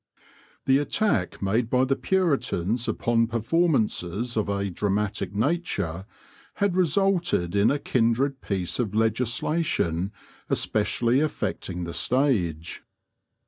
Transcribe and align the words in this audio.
The 0.65 0.79
attack 0.79 1.43
made 1.43 1.69
by 1.69 1.83
the 1.85 1.95
Puritans 1.95 2.87
upon 2.87 3.27
performances 3.27 4.35
of 4.35 4.49
a 4.49 4.71
dramatic 4.71 5.31
nature 5.31 6.07
had 6.55 6.75
resulted 6.75 7.55
in 7.55 7.69
a 7.69 7.77
kindred 7.77 8.41
piece 8.41 8.79
of 8.79 8.95
legislation 8.95 10.11
especially 10.49 11.19
affecting 11.19 11.83
the 11.83 11.93
stage. 11.93 12.81